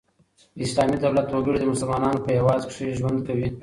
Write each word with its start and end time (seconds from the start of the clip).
د 0.57 0.59
اسلامي 0.67 0.97
دولت 1.05 1.27
وګړي 1.31 1.57
د 1.59 1.65
مسلمانانو 1.73 2.23
په 2.25 2.29
هيواد 2.37 2.61
کښي 2.69 2.87
ژوند 2.99 3.19
کوي. 3.27 3.47